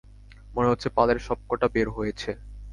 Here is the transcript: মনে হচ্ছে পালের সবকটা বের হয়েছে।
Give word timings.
মনে 0.55 0.69
হচ্ছে 0.69 0.87
পালের 0.89 1.19
সবকটা 1.19 1.67
বের 1.73 1.87
হয়েছে। 1.89 2.31